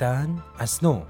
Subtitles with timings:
[0.00, 1.02] زیستن از نو.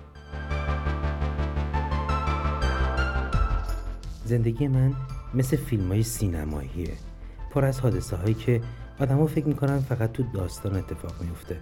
[4.25, 4.95] زندگی من
[5.35, 6.93] مثل فیلم های سینماییه.
[7.51, 8.61] پر از حادثه هایی که
[9.01, 11.61] آدما فکر می‌کنن فقط تو داستان اتفاق میفته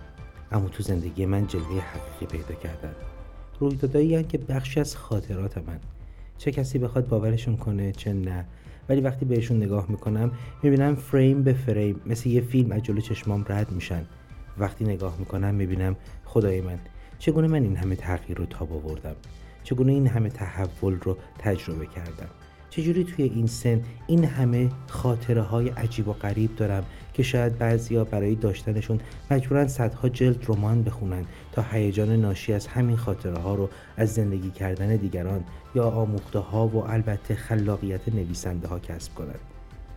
[0.52, 2.94] اما تو زندگی من جلوه حقیقی پیدا کردن.
[3.60, 5.80] رویدادایی که بخشی از خاطرات من.
[6.38, 8.44] چه کسی بخواد باورشون کنه چه نه.
[8.88, 10.30] ولی وقتی بهشون نگاه می‌کنم
[10.62, 14.04] می‌بینم فریم به فریم مثل یه فیلم از جلو چشمام رد میشن.
[14.58, 16.78] وقتی نگاه می‌کنم می‌بینم خدای من.
[17.18, 19.16] چگونه من این همه تغییر رو تاب آوردم؟
[19.64, 22.28] چگونه این همه تحول رو تجربه کردم؟
[22.70, 28.04] چجوری توی این سن این همه خاطره های عجیب و غریب دارم که شاید بعضیا
[28.04, 29.00] برای داشتنشون
[29.30, 34.50] مجبورن صدها جلد رمان بخونن تا هیجان ناشی از همین خاطره ها رو از زندگی
[34.50, 39.40] کردن دیگران یا آموخته ها و البته خلاقیت نویسنده ها کسب کنند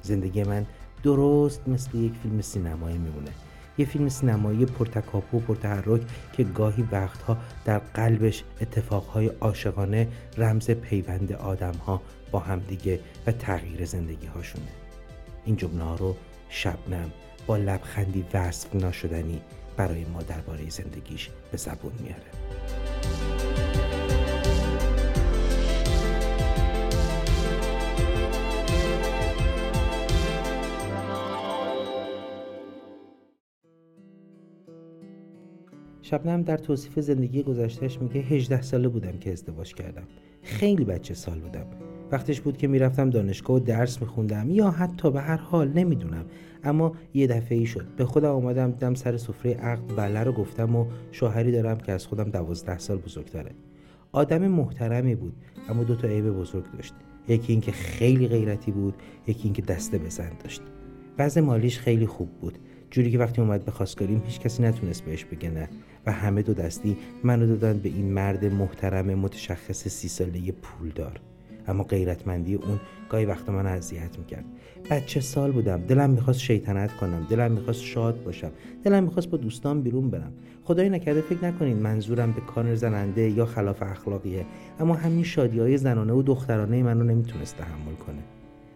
[0.01, 0.65] زندگی من
[1.03, 3.31] درست مثل یک فیلم سینمایی میمونه.
[3.81, 6.01] یه فیلم سینمایی پرتکاپو و پرتحرک
[6.33, 14.27] که گاهی وقتها در قلبش اتفاقهای عاشقانه رمز پیوند آدمها با همدیگه و تغییر زندگی
[14.27, 14.67] هاشونه
[15.45, 16.15] این جمله رو
[16.49, 17.11] شبنم
[17.47, 19.41] با لبخندی وصف ناشدنی
[19.77, 23.00] برای ما درباره زندگیش به زبون میاره.
[36.11, 40.03] شبنم در توصیف زندگی گذشتهش میگه 18 ساله بودم که ازدواج کردم.
[40.43, 41.65] خیلی بچه سال بودم.
[42.11, 46.25] وقتش بود که می‌رفتم دانشگاه و درس میخوندم یا حتی به هر حال نمی‌دونم.
[46.63, 47.85] اما یه دفعه ای شد.
[47.97, 52.07] به خودم آمدم دیدم سر سفره عقد بله رو گفتم و شوهری دارم که از
[52.07, 53.51] خودم دوازده سال بزرگتره.
[54.11, 55.33] آدم محترمی بود
[55.69, 56.93] اما دو تا عیب بزرگ داشت.
[57.27, 58.93] یکی اینکه خیلی غیرتی بود
[59.27, 60.61] یکی اینکه دسته بزن داشت.
[61.19, 62.57] وضع مالیش خیلی خوب بود.
[62.91, 65.69] جوری که وقتی اومد به خواستگاریم هیچ کسی نتونست بهش بگه نه.
[66.05, 71.19] و همه دو دستی منو دادن به این مرد محترم متشخص سی ساله پولدار.
[71.67, 74.45] اما غیرتمندی اون گاهی وقت من اذیت می‌کرد.
[74.89, 75.81] بچه سال بودم.
[75.81, 77.27] دلم می‌خواست شیطنت کنم.
[77.29, 78.51] دلم می‌خواست شاد باشم.
[78.83, 80.33] دلم می‌خواست با دوستان بیرون برم.
[80.63, 84.45] خدای نکرده فکر نکنین منظورم به کانر زننده یا خلاف اخلاقیه.
[84.79, 88.21] اما همین شادی های زنانه و دخترانه منو نمی‌تونست تحمل کنه.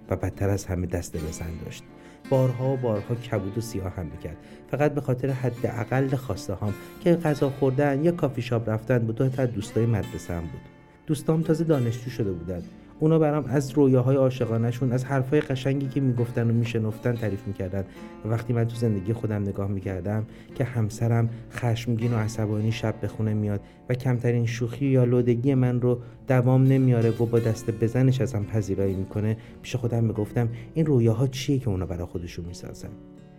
[0.09, 1.83] و بدتر از همه دست بزن داشت.
[2.29, 4.37] بارها و بارها کبود و سیاه هم می‌کرد.
[4.71, 9.13] فقط به خاطر حد اقل خواسته هام که غذا خوردن یا کافی شاپ رفتن با
[9.13, 10.61] دو تا دوستای مدرسه هم بود.
[11.07, 12.63] دوستام تازه دانشجو شده بودن
[12.99, 17.85] اونا برام از رویاهای عاشقانهشون از حرفهای قشنگی که می‌گفتن و میشنفتن تعریف می‌کردن.
[18.25, 20.25] و وقتی من تو زندگی خودم نگاه می‌کردم
[20.55, 25.81] که همسرم خشمگین و عصبانی شب به خونه میاد و کمترین شوخی یا لودگی من
[25.81, 31.27] رو دوام نمیاره و با دست بزنش ازم پذیرایی می‌کنه پیش خودم می‌گفتم این رویاها
[31.27, 32.89] چیه که اونا برای خودشون می‌سازن؟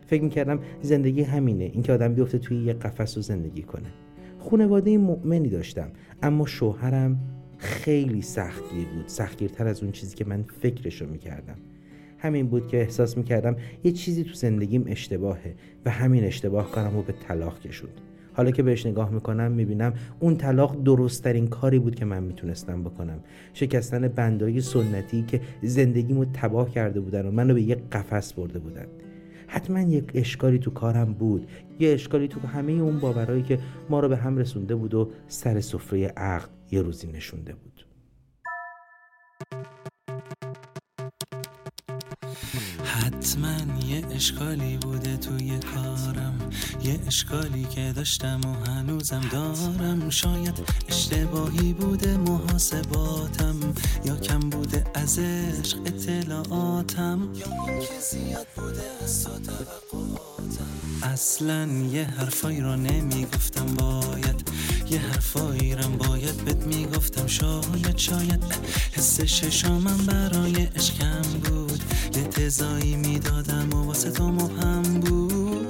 [0.06, 3.88] فکر می‌کردم زندگی همینه اینکه آدم بیفته توی یه قفس و زندگی کنه.
[4.38, 5.88] خونواده مؤمنی داشتم
[6.22, 7.18] اما شوهرم
[7.58, 9.08] خیلی سختگیر بود.
[9.08, 11.56] سختگیرتر از اون چیزی که من فکرشو می‌کردم.
[12.18, 17.02] همین بود که احساس می‌کردم یه چیزی تو زندگیم اشتباهه و همین اشتباه کارم رو
[17.02, 18.00] به طلاق کشوند.
[18.32, 23.20] حالا که بهش نگاه می‌کنم می‌بینم اون طلاق درستترین کاری بود که من می‌تونستم بکنم.
[23.52, 28.86] شکستن بندایی سنتی که زندگیمو تباه کرده بودن و منو به یه قفس برده بودن.
[29.46, 31.46] حتما یک اشکالی تو کارم بود.
[31.78, 33.58] یه اشکالی تو همه اون باورایی که
[33.90, 37.86] ما رو به هم رسونده بود و سر سفره عقد یه روزی نشونده بود.
[42.84, 43.56] حتما
[43.86, 46.50] یه اشکالی بوده توی کارم.
[46.82, 50.10] یه اشکالی که داشتم و هنوزم دارم.
[50.10, 50.54] شاید
[50.88, 57.32] اشتباهی بوده محاسباتم یا کم بوده از عشق اطلاعاتم.
[57.34, 60.18] یا اینکه زیاد بوده از تو
[61.02, 64.50] اصلا یه حرفایی رو نمی‌گفتم باید
[64.90, 67.26] یه حرفایی رم باید بهت می‌گفتم.
[67.26, 68.42] شاید شاید
[68.92, 71.82] حس ششامم برای عشقم بود.
[72.16, 75.66] یه تزایی می‌دادم و واسه تو مهم بود.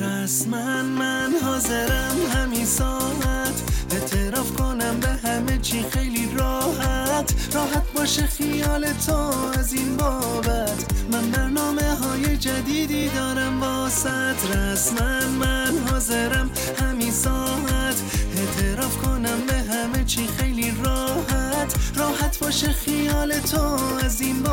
[0.00, 5.84] رسما من حاضرم همین ساعت اعتراف کنم به همه چی.
[5.90, 6.09] خیلی
[7.54, 9.14] راحت باشه خیال تو
[9.58, 10.84] از این بابت.
[11.12, 14.06] من برنامه های جدیدی دارم باست
[14.54, 16.50] رسما من حاضرم
[16.80, 17.96] همین ساعت.
[18.36, 21.74] اعتراف کنم به همه چی خیلی راحت.
[21.96, 24.49] راحت باشه خیال تو از این بابت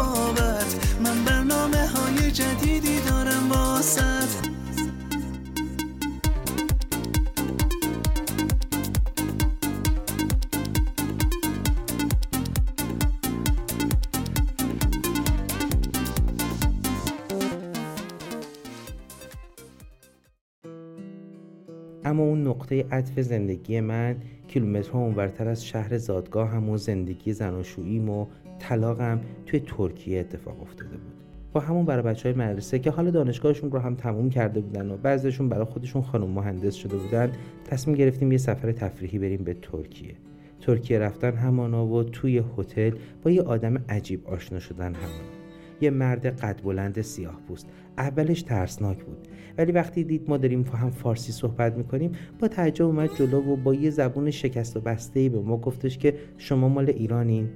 [22.67, 24.15] نقطه عطف زندگی من
[24.47, 28.25] کیلومترها اونورتر از شهر زادگاه هم و زندگی زناشوییم و
[28.59, 31.13] طلاقم توی ترکیه اتفاق افتاده بود.
[31.53, 34.97] با همون برای بچه های مدرسه که حال دانشگاهشون رو هم تموم کرده بودن و
[34.97, 37.31] بعضیشون برای خودشون خانم مهندس شده بودن
[37.65, 40.15] تصمیم گرفتیم یه سفر تفریحی بریم به ترکیه.
[40.61, 42.91] ترکیه رفتن همانا و توی هتل
[43.23, 45.36] با یه آدم عجیب آشنا شدن همانا.
[45.81, 47.67] یه مرد قد بلند سیاه پوست.
[47.97, 49.27] اولش ترسناک بود.
[49.57, 53.73] ولی وقتی دید ما داریم هم فارسی صحبت می‌کنیم با تعجب اومد جلو و با
[53.73, 57.49] یه زبون شکست و بسته به ما گفتش که شما مال ایرانین.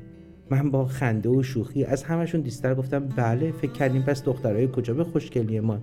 [0.49, 4.93] من با خنده و شوخی از همشون دیستر گفتم بله فکر کردیم پس دخترای کجا
[4.93, 5.79] به خوشگلی ما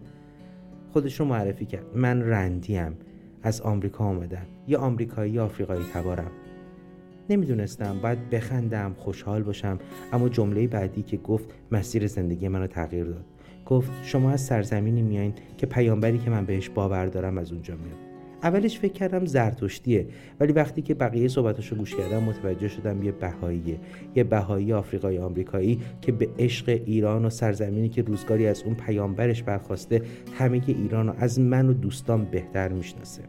[0.92, 1.84] خودش رو معرفی کرد.
[1.94, 2.96] من رندیم.
[3.42, 4.46] از آمریکا آمدم.
[4.68, 6.30] یه آمریکایی آفریقایی تبارم.
[7.30, 7.98] نمی‌دونستم.
[8.02, 9.78] باید بخندم خوشحال باشم.
[10.12, 13.24] اما جمله بعدی که گفت مسیر زندگی منو تغییر داد.
[13.66, 17.98] گفت شما از سرزمینی میایین که پیامبری که من بهش باور دارم از اونجا میاد.
[18.42, 20.06] اولش فکر کردم زرتشتیه
[20.40, 23.80] ولی وقتی که بقیه صحبتاشو گوش کردم متوجه شدم یه بهاییه.
[24.14, 29.42] یه بهایی آفریقای آمریکایی که به عشق ایران و سرزمینی که روزگاری از اون پیامبرش
[29.42, 30.02] برخواسته
[30.38, 33.22] همه ایران رو از من و دوستان بهتر می‌شناسه.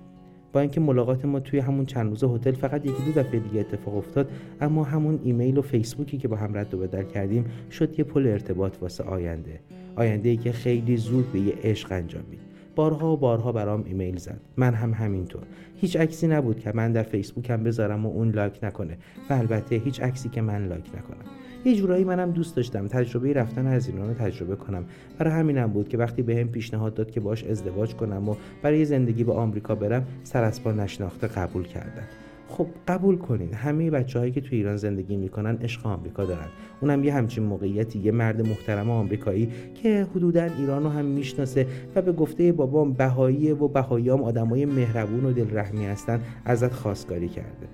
[0.53, 3.97] با اینکه ملاقات ما توی همون چند روز هتل فقط یکی دو دفعه دیگه اتفاق
[3.97, 4.31] افتاد
[4.61, 8.27] اما همون ایمیل و فیسبوکی که با هم رد و بدل کردیم شد یه پل
[8.27, 9.59] ارتباط واسه آینده.
[9.95, 12.48] آینده ای که خیلی زود به یه عشق انجامید
[12.79, 14.39] بارها و بارها برام ایمیل زد.
[14.57, 15.41] من هم همینطور.
[15.75, 18.97] هیچ عکسی نبود که من در فیسبوکم بذارم و اون لایک نکنه.
[19.29, 21.25] و البته هیچ عکسی که من لایک نکنم.
[21.65, 24.85] یه جورایی منم دوست داشتم تجربه رفتن از ایران رو تجربه کنم.
[25.17, 28.85] برای همینم بود که وقتی بهم به پیشنهاد داد که باش ازدواج کنم و برای
[28.85, 32.07] زندگی به آمریکا برم سر از پا نشناخته قبول کردم.
[32.49, 36.47] خب قبول کنین همه بچه هایی که تو ایران زندگی می‌کنن عشق آمریکا دارن.
[36.81, 39.49] اونم یه همچین موقعیتی یه مرد محترم آمریکایی
[39.83, 45.25] که حدودا ایران رو هم می‌شناسه و به گفته بابام بهایی و بهاییام آدمای مهربون
[45.25, 47.67] و دلرحمی هستن ازت خواستگاری کرده.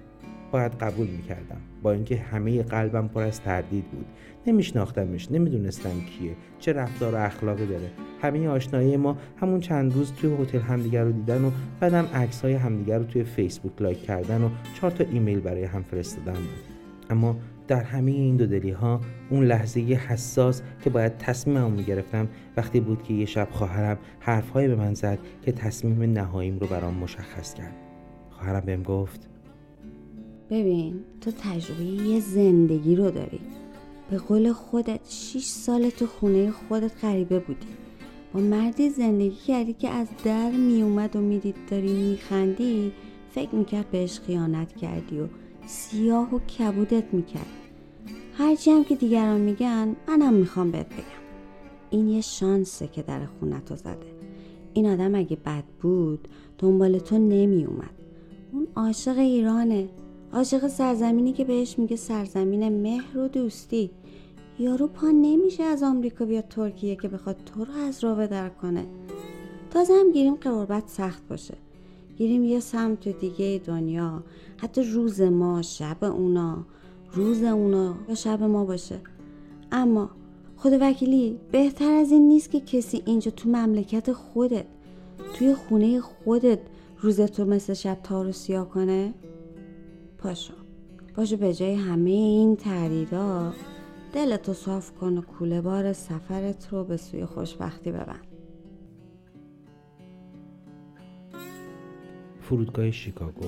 [0.55, 1.57] باید قبول می‌کردم.
[1.83, 4.05] با اینکه همه قلبم پر از تردید بود.
[4.47, 7.91] نمیشناختمش نمی‌دونستم کیه چه رفتار و اخلاقی داره.
[8.21, 12.53] همه آشنایی ما همون چند روز توی هتل همدیگر رو دیدن و بعدم عکس های
[12.53, 16.63] همدیگر رو توی فیسبوک لایک کردن و چهار تا ایمیل برای هم فرستادن بود.
[17.09, 17.37] اما
[17.67, 23.03] در همه این دو دلی ها اون لحظه حساس که باید تصمیمم می‌گرفتم وقتی بود
[23.03, 27.75] که یه شب خواهرم حرفهایی به من زد که تصمیم نهاییم رو برام مشخص کرد.
[28.29, 29.29] خواهرم بهم گفت
[30.49, 33.39] ببین تو تجربه یه زندگی رو داری.
[34.09, 37.67] به قول خودت 6 سال تو خونه خودت غریبه بودی.
[38.33, 42.91] با مردی زندگی کردی که از در میومد و می‌دید داری میخندی
[43.31, 45.27] فکر می‌کرد بهش خیانت کردی و
[45.67, 47.45] سیاه و کبودت می‌کرد.
[48.33, 51.25] هرچی هم که دیگران میگن منم می‌خوام بهت بگم.
[51.89, 54.15] این یه شانسه که در خونتو زده.
[54.73, 56.27] این آدم اگه بد بود
[56.57, 57.89] دنبال تو نمیومد.
[58.51, 59.89] اون عاشق ایرانه.
[60.33, 63.91] عاشق سرزمینی که بهش میگه سرزمین مهر و دوستی.
[64.59, 68.85] یارو پا نمیشه از آمریکا بیاد ترکیه که بخواد تو رو از راه بدر کنه.
[69.71, 71.53] تازه هم گیریم قربت سخت باشه.
[72.17, 74.23] گیریم یه سمت دیگه دنیا.
[74.57, 76.65] حتی روز ما شب اونا.
[77.13, 78.99] روز اونا یا شب ما باشه.
[79.71, 80.09] اما
[80.57, 84.65] خود وکیلی بهتر از این نیست که کسی اینجا تو مملکت خودت
[85.33, 86.59] توی خونه خودت
[86.99, 89.13] روز تو مثل شب تارو سیاه کنه؟
[90.25, 90.53] پاشو.
[91.15, 93.53] پاشو به جای همه این تردیدا
[94.13, 98.27] دلتو صاف کن و کوله بار سفرت رو به سوی خوشبختی ببند.
[102.41, 103.47] فرودگاه شیکاگو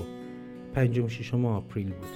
[0.74, 2.08] پنجم ششم آپریل بود.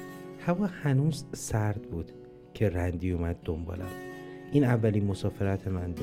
[0.47, 2.12] هوا هنوز سرد بود
[2.54, 3.92] که رندی اومد دنبالم.
[4.52, 6.02] این اولین مسافرت من به.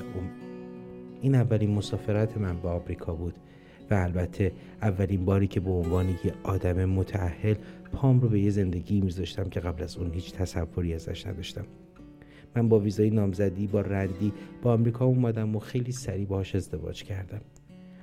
[1.21, 3.33] این اولین مسافرت من به آمریکا بود
[3.91, 7.55] و البته اولین باری که به عنوان یه آدم متعهل
[7.93, 11.65] پام رو به یه زندگی میذاشتم که قبل از اون هیچ تصوری ازش نداشتم.
[12.55, 17.41] من با ویزای نامزدی با رندی با آمریکا اومدم و خیلی سریع باهاش ازدواج کردم.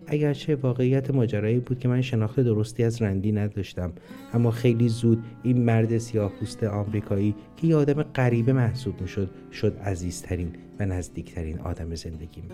[0.07, 3.93] اگرچه واقعیت ماجرایی بود که من شناخت درستی از رندی نداشتم
[4.35, 9.79] اما خیلی زود این مرد سیاه پوست آمریکایی که یه آدم غریبه محسوب می‌شد شد
[9.79, 12.45] عزیزترین و نزدیکترین آدم زندگیم.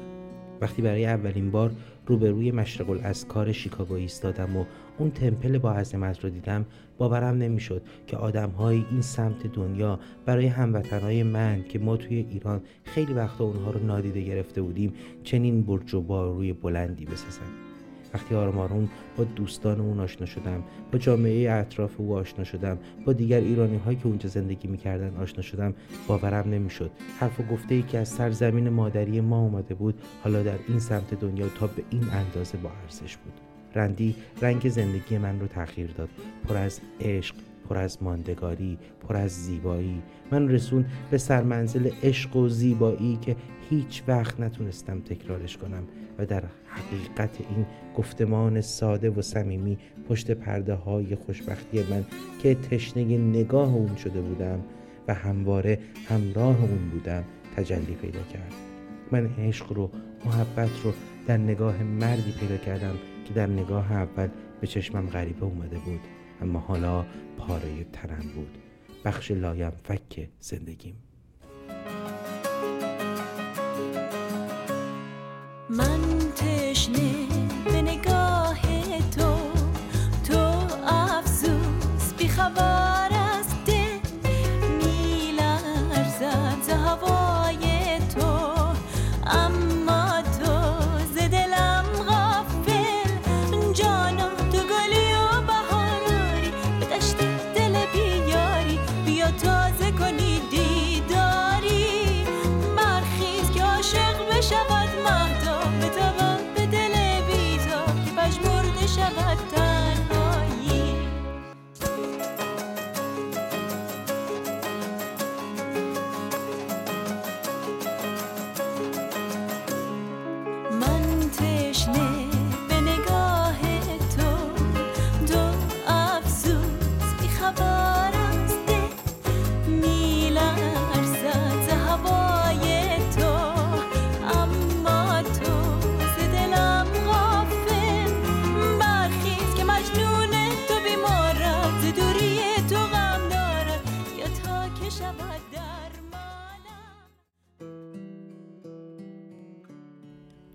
[0.62, 1.73] وقتی برای اولین بار
[2.07, 4.64] روبروی مشرق الاسکار شیکاگو ایستادم و
[4.99, 6.66] اون تمپل با عظمت رو دیدم
[6.99, 12.61] باورم نمی‌شد که آدم های این سمت دنیا برای هموطنهای من که ما توی ایران
[12.85, 17.71] خیلی وقتا اونها رو نادیده گرفته بودیم چنین برج و روی بلندی بسازن
[18.14, 23.12] وقتی آرام آروم با دوستان اون آشنا شدم با جامعه اطراف او آشنا شدم با
[23.12, 25.75] دیگر ایرانی هایی که اونجا زندگی می‌کردن آشنا شدم
[26.07, 26.90] باورم نمی‌شد.
[27.19, 31.21] حرف و گفته ای که از سرزمین مادری ما اومده بود حالا در این سمت
[31.21, 33.33] دنیا تا به این اندازه با ارزش بود.
[33.75, 36.09] رندی رنگ زندگی من رو تغییر داد.
[36.49, 37.35] پر از عشق
[37.69, 38.78] پر از ماندگاری
[39.09, 40.02] پر از زیبایی.
[40.31, 43.37] من رسون به سرمنزل عشق و زیبایی که
[43.71, 45.83] هیچ وقت نتونستم تکرارش کنم.
[46.19, 47.66] و در حقیقت این
[47.97, 49.78] گفتمان ساده و صمیمی
[50.09, 52.04] پشت پرده های خوشبختی من
[52.42, 54.64] که تشنه نگاه اون شده بودم
[55.09, 55.78] و همواره
[56.09, 57.25] همراه اون بودم
[57.57, 58.52] تجلی پیدا کرد.
[59.12, 59.90] من عشق رو
[60.25, 60.92] محبت رو
[61.26, 64.28] در نگاه مردی پیدا کردم که در نگاه اول
[64.61, 66.00] به چشمم غریبه اومده بود
[66.42, 67.04] اما حالا
[67.38, 68.59] پاره تنم بود.
[69.04, 70.95] بخش لایم فک زندگیم.
[75.71, 76.00] من
[76.37, 77.31] تشنه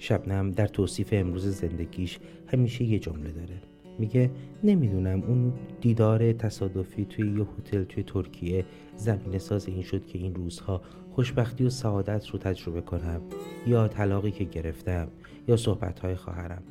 [0.08, 3.62] شبنم در توصیف امروز زندگیش همیشه یه جمله داره.
[4.00, 4.32] میگه
[4.64, 10.36] نمی‌دونم اون دیدار تصادفی توی یه هتل توی ترکیه زمین ساز این شد که این
[10.36, 13.22] روزها خوشبختی و سعادت رو تجربه کنم
[13.68, 15.08] یا طلاقی که گرفتم
[15.48, 16.64] یا صحبتهای خواهرم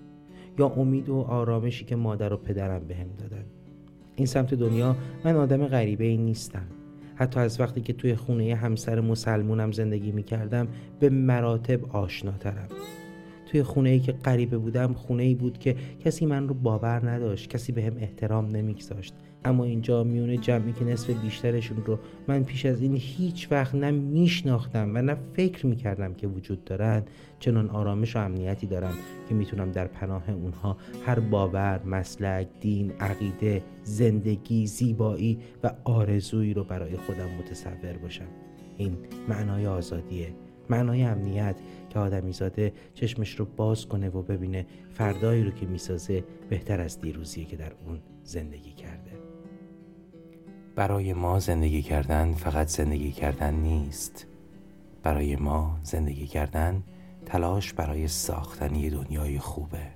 [0.58, 3.44] یا امید و آرامشی که مادر و پدرم بهم دادن.
[4.16, 6.66] این سمت دنیا من آدم غریبه ای نیستم.
[7.14, 10.68] حتی از وقتی که توی خونه همسر مسلمونم زندگی می کردم
[11.00, 12.68] به مراتب آشناترم.
[13.46, 17.50] توی خونه ای که غریبه بودم خونه ای بود که کسی من رو باور نداشت
[17.50, 19.14] کسی به احترام نمیگذاشت.
[19.44, 21.98] اما اینجا میونه جمعی که نصف بیشترشون رو
[22.28, 27.02] من پیش از این هیچ وقت نه میشناختم و نه فکر می‌کردم که وجود دارن
[27.40, 28.94] چنان آرامش و امنیتی دارم
[29.28, 30.76] که می‌تونم در پناه اونها
[31.06, 38.28] هر باور، مسلک، دین، عقیده، زندگی، زیبایی و آرزویی رو برای خودم متصور باشم.
[38.76, 38.96] این
[39.28, 40.28] معنای آزادیه.
[40.70, 41.56] معنای امنیت
[41.90, 47.44] که آدمیزاده چشمش رو باز کنه و ببینه فردایی رو که می‌سازه بهتر از دیروزیه
[47.44, 49.10] که در اون زندگی کرده.
[50.76, 54.26] برای ما زندگی کردن فقط زندگی کردن نیست.
[55.02, 56.82] برای ما زندگی کردن
[57.26, 59.86] تلاش برای ساختن یه دنیای خوبه.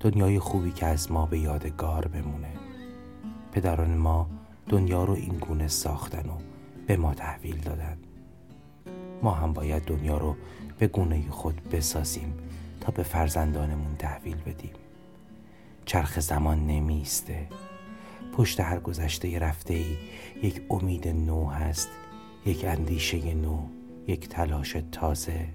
[0.00, 2.52] دنیای خوبی که از ما به یادگار بمونه.
[3.52, 4.30] پدران ما
[4.68, 6.38] دنیا رو این گونه ساختن و
[6.86, 7.96] به ما تحویل دادن.
[9.22, 10.36] ما هم باید دنیا رو
[10.78, 12.34] به گونه خود بسازیم
[12.80, 14.72] تا به فرزندانمون تحویل بدیم.
[15.84, 17.48] چرخ زمان نمیسته
[18.36, 19.96] پشت هر گذشته رفته ای
[20.42, 21.88] یک امید نو هست
[22.46, 23.58] یک اندیشه نو
[24.06, 25.46] یک تلاش تازه.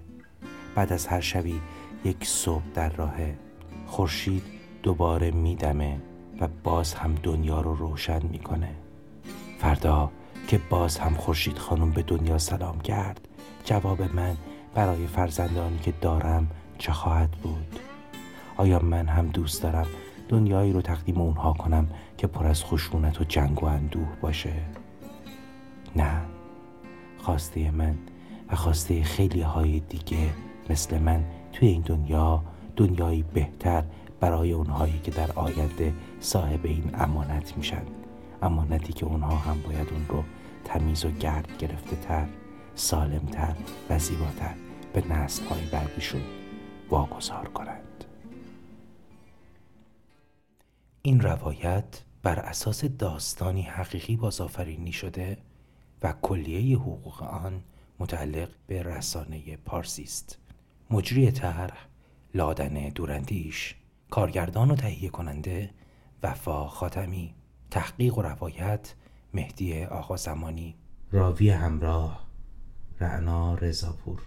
[0.75, 1.61] بعد از هر شبی
[2.05, 3.35] یک صبح در راهه.
[3.87, 4.43] خورشید
[4.83, 6.01] دوباره میدمه
[6.41, 8.69] و باز هم دنیا رو روشن می‌کنه.
[9.59, 10.11] فردا
[10.47, 13.26] که باز هم خورشید خانم به دنیا سلام کرد
[13.67, 14.37] جواب من
[14.73, 16.47] برای فرزندانی که دارم
[16.77, 17.79] چه خواهد بود؟
[18.57, 19.87] آیا من هم دوست دارم
[20.29, 24.53] دنیایی رو تقدیم اونها کنم که پر از خشونت و جنگ و اندوه باشه؟
[25.95, 26.21] نه.
[27.17, 27.97] خواسته من
[28.51, 30.29] و خواسته خیلی های دیگه
[30.69, 32.43] مثل من توی این دنیا
[32.75, 33.83] دنیایی بهتر
[34.19, 37.83] برای اونهایی که در آینده صاحب این امانت میشن.
[38.41, 40.23] امانتی که اونها هم باید اون رو
[40.65, 42.27] تمیز و گرد گرفته تر
[42.77, 43.55] سالمتر
[43.89, 44.55] و زیباتر
[44.93, 46.21] به نسل های بعدیشون
[46.89, 48.03] واگذار کنند.
[51.01, 55.37] این روایت بر اساس داستانی حقیقی بازآفرینی شده
[56.03, 57.63] و کلیه حقوق آن
[57.99, 60.39] متعلق به رسانه پارسی است.
[60.89, 61.87] مجری طرح
[62.33, 63.75] لادن دورندیش
[64.09, 65.69] کارگردان و تهیه کننده
[66.23, 67.35] وفا خاتمی
[67.71, 68.93] تحقیق و روایت
[69.33, 70.75] مهدی آقا زمانی.
[71.11, 72.26] راوی همراه
[72.99, 74.21] رعنا رضاپور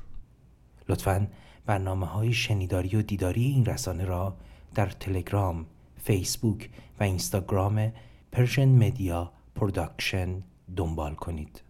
[0.89, 1.27] لطفا
[1.67, 4.37] برنامه های شنیداری و دیداری این رسانه را
[4.75, 7.93] در تلگرام، فیسبوک و اینستاگرام
[8.33, 10.43] پرشن مدیا پروداکشن
[10.77, 11.63] دنبال کنید.